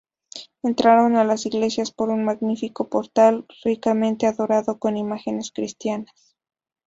Entraron 0.63 1.15
a 1.15 1.23
las 1.23 1.45
iglesia 1.45 1.83
por 1.95 2.09
un 2.09 2.23
magnífico 2.25 2.89
portal, 2.89 3.45
ricamente 3.63 4.25
adornado 4.25 4.79
con 4.79 4.97
imágenes 4.97 5.51
cristianas. 5.51 6.35